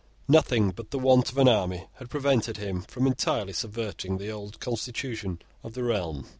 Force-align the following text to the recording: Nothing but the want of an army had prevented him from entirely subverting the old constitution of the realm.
Nothing 0.27 0.71
but 0.71 0.89
the 0.89 0.97
want 0.97 1.31
of 1.31 1.37
an 1.37 1.47
army 1.47 1.85
had 1.97 2.09
prevented 2.09 2.57
him 2.57 2.81
from 2.81 3.05
entirely 3.05 3.53
subverting 3.53 4.17
the 4.17 4.31
old 4.31 4.59
constitution 4.59 5.37
of 5.61 5.75
the 5.75 5.83
realm. 5.83 6.25